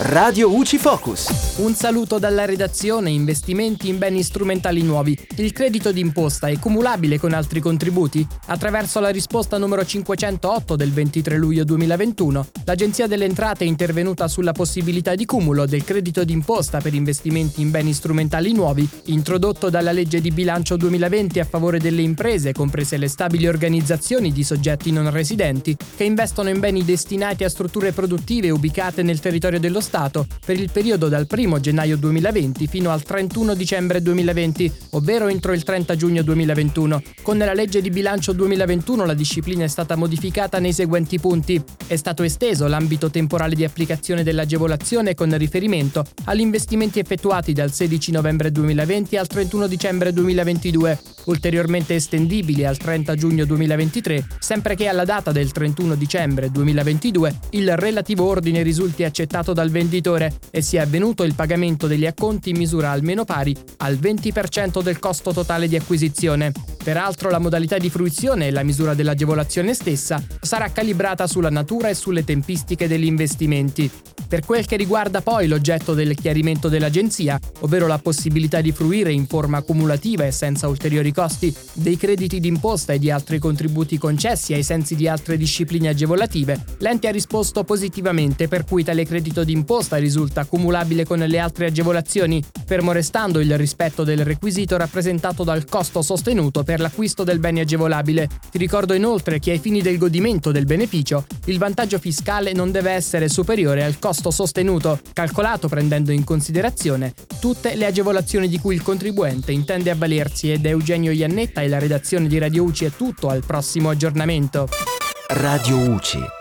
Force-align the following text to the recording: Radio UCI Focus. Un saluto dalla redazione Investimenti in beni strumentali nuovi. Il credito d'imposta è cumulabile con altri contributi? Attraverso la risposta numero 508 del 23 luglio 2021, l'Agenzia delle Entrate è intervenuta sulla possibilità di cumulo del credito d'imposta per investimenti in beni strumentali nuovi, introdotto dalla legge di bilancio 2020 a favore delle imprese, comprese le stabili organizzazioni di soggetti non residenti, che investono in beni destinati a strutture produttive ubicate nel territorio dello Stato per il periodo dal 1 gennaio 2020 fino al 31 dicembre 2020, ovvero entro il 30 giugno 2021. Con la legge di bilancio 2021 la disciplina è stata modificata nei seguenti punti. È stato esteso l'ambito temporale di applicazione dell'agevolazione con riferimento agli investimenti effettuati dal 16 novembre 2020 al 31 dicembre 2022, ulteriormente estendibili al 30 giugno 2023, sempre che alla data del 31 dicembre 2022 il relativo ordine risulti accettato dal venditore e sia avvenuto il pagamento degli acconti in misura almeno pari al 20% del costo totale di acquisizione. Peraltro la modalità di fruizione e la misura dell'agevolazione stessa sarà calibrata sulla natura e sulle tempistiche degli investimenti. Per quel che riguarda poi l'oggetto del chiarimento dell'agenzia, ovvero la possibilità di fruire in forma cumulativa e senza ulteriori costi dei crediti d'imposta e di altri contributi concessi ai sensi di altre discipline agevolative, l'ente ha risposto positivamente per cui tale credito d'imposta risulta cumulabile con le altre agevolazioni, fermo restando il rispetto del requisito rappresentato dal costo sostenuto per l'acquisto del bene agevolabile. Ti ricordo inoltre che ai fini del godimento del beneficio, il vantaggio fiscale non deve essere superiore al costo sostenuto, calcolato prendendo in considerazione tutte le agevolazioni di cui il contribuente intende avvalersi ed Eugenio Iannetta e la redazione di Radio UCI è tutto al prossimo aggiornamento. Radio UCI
Radio 0.00 0.54
UCI 0.54 0.78
Focus. 0.78 1.56
Un 1.56 1.74
saluto 1.74 2.20
dalla 2.20 2.44
redazione 2.44 3.10
Investimenti 3.10 3.88
in 3.88 3.98
beni 3.98 4.22
strumentali 4.22 4.82
nuovi. 4.82 5.18
Il 5.34 5.50
credito 5.50 5.90
d'imposta 5.90 6.46
è 6.46 6.56
cumulabile 6.56 7.18
con 7.18 7.32
altri 7.32 7.58
contributi? 7.58 8.24
Attraverso 8.46 9.00
la 9.00 9.08
risposta 9.08 9.58
numero 9.58 9.84
508 9.84 10.76
del 10.76 10.92
23 10.92 11.36
luglio 11.36 11.64
2021, 11.64 12.46
l'Agenzia 12.64 13.08
delle 13.08 13.24
Entrate 13.24 13.64
è 13.64 13.66
intervenuta 13.66 14.28
sulla 14.28 14.52
possibilità 14.52 15.16
di 15.16 15.24
cumulo 15.24 15.66
del 15.66 15.82
credito 15.82 16.22
d'imposta 16.22 16.78
per 16.78 16.94
investimenti 16.94 17.60
in 17.60 17.72
beni 17.72 17.92
strumentali 17.92 18.52
nuovi, 18.52 18.88
introdotto 19.06 19.68
dalla 19.68 19.90
legge 19.90 20.20
di 20.20 20.30
bilancio 20.30 20.76
2020 20.76 21.40
a 21.40 21.44
favore 21.44 21.80
delle 21.80 22.02
imprese, 22.02 22.52
comprese 22.52 22.98
le 22.98 23.08
stabili 23.08 23.48
organizzazioni 23.48 24.30
di 24.30 24.44
soggetti 24.44 24.92
non 24.92 25.10
residenti, 25.10 25.76
che 25.96 26.04
investono 26.04 26.50
in 26.50 26.60
beni 26.60 26.84
destinati 26.84 27.42
a 27.42 27.48
strutture 27.48 27.90
produttive 27.90 28.50
ubicate 28.50 29.02
nel 29.02 29.18
territorio 29.18 29.58
dello 29.58 29.80
Stato 29.80 29.86
per 30.44 30.58
il 30.58 30.70
periodo 30.70 31.08
dal 31.08 31.26
1 31.30 31.60
gennaio 31.60 31.96
2020 31.96 32.66
fino 32.66 32.90
al 32.90 33.02
31 33.02 33.54
dicembre 33.54 34.02
2020, 34.02 34.72
ovvero 34.90 35.28
entro 35.28 35.52
il 35.52 35.62
30 35.62 35.96
giugno 35.96 36.22
2021. 36.22 37.02
Con 37.22 37.38
la 37.38 37.54
legge 37.54 37.80
di 37.80 37.90
bilancio 37.90 38.32
2021 38.32 39.04
la 39.04 39.14
disciplina 39.14 39.64
è 39.64 39.68
stata 39.68 39.96
modificata 39.96 40.58
nei 40.58 40.72
seguenti 40.72 41.18
punti. 41.18 41.62
È 41.86 41.96
stato 41.96 42.22
esteso 42.22 42.66
l'ambito 42.66 43.10
temporale 43.10 43.54
di 43.54 43.64
applicazione 43.64 44.22
dell'agevolazione 44.22 45.14
con 45.14 45.36
riferimento 45.36 46.04
agli 46.24 46.40
investimenti 46.40 46.98
effettuati 46.98 47.52
dal 47.52 47.72
16 47.72 48.12
novembre 48.12 48.52
2020 48.52 49.16
al 49.16 49.26
31 49.26 49.66
dicembre 49.66 50.12
2022, 50.12 50.98
ulteriormente 51.24 51.94
estendibili 51.94 52.64
al 52.64 52.76
30 52.76 53.14
giugno 53.14 53.44
2023, 53.44 54.26
sempre 54.38 54.74
che 54.74 54.86
alla 54.86 55.04
data 55.04 55.32
del 55.32 55.52
31 55.52 55.94
dicembre 55.94 56.50
2022 56.50 57.38
il 57.50 57.76
relativo 57.76 58.26
ordine 58.26 58.62
risulti 58.62 59.04
accettato 59.04 59.52
dal 59.52 59.70
venditore 59.78 60.38
e 60.50 60.60
sia 60.60 60.82
avvenuto 60.82 61.22
il 61.22 61.34
pagamento 61.34 61.86
degli 61.86 62.06
acconti 62.06 62.50
in 62.50 62.56
misura 62.56 62.90
almeno 62.90 63.24
pari 63.24 63.56
al 63.78 63.94
20% 63.94 64.82
del 64.82 64.98
costo 64.98 65.32
totale 65.32 65.68
di 65.68 65.76
acquisizione. 65.76 66.77
Peraltro 66.88 67.28
la 67.28 67.38
modalità 67.38 67.76
di 67.76 67.90
fruizione 67.90 68.46
e 68.46 68.50
la 68.50 68.62
misura 68.62 68.94
dell'agevolazione 68.94 69.74
stessa 69.74 70.24
sarà 70.40 70.72
calibrata 70.72 71.26
sulla 71.26 71.50
natura 71.50 71.90
e 71.90 71.94
sulle 71.94 72.24
tempistiche 72.24 72.88
degli 72.88 73.04
investimenti. 73.04 73.90
Per 74.26 74.44
quel 74.44 74.66
che 74.66 74.76
riguarda 74.76 75.22
poi 75.22 75.48
l'oggetto 75.48 75.94
del 75.94 76.14
chiarimento 76.14 76.68
dell'agenzia, 76.68 77.38
ovvero 77.60 77.86
la 77.86 77.98
possibilità 77.98 78.60
di 78.60 78.72
fruire 78.72 79.10
in 79.10 79.26
forma 79.26 79.62
cumulativa 79.62 80.24
e 80.24 80.32
senza 80.32 80.68
ulteriori 80.68 81.12
costi 81.12 81.54
dei 81.72 81.96
crediti 81.96 82.38
d'imposta 82.38 82.92
e 82.92 82.98
di 82.98 83.10
altri 83.10 83.38
contributi 83.38 83.96
concessi 83.96 84.52
ai 84.52 84.62
sensi 84.62 84.96
di 84.96 85.08
altre 85.08 85.38
discipline 85.38 85.88
agevolative, 85.88 86.62
l'ente 86.78 87.08
ha 87.08 87.10
risposto 87.10 87.64
positivamente 87.64 88.48
per 88.48 88.64
cui 88.64 88.84
tale 88.84 89.06
credito 89.06 89.44
d'imposta 89.44 89.96
risulta 89.96 90.44
cumulabile 90.44 91.06
con 91.06 91.20
le 91.20 91.38
altre 91.38 91.66
agevolazioni, 91.66 92.42
fermo 92.66 92.92
restando 92.92 93.40
il 93.40 93.56
rispetto 93.56 94.04
del 94.04 94.26
requisito 94.26 94.76
rappresentato 94.76 95.42
dal 95.42 95.64
costo 95.64 96.02
sostenuto 96.02 96.64
per 96.64 96.77
l'acquisto 96.78 97.24
del 97.24 97.38
bene 97.38 97.60
agevolabile. 97.60 98.28
Ti 98.50 98.58
ricordo 98.58 98.94
inoltre 98.94 99.38
che 99.38 99.52
ai 99.52 99.58
fini 99.58 99.82
del 99.82 99.98
godimento 99.98 100.52
del 100.52 100.64
beneficio, 100.64 101.26
il 101.46 101.58
vantaggio 101.58 101.98
fiscale 101.98 102.52
non 102.52 102.70
deve 102.70 102.92
essere 102.92 103.28
superiore 103.28 103.84
al 103.84 103.98
costo 103.98 104.30
sostenuto, 104.30 105.00
calcolato 105.12 105.68
prendendo 105.68 106.12
in 106.12 106.24
considerazione 106.24 107.14
tutte 107.40 107.74
le 107.74 107.86
agevolazioni 107.86 108.48
di 108.48 108.58
cui 108.58 108.74
il 108.74 108.82
contribuente 108.82 109.52
intende 109.52 109.90
avvalersi 109.90 110.52
ed 110.52 110.64
Eugenio 110.66 111.12
Iannetta 111.12 111.60
e 111.60 111.68
la 111.68 111.78
redazione 111.78 112.28
di 112.28 112.38
Radio 112.38 112.64
UCI 112.64 112.86
è 112.86 112.90
tutto 112.90 113.28
al 113.28 113.44
prossimo 113.44 113.90
aggiornamento. 113.90 114.68
Radio 115.28 115.76
UCI 115.76 116.37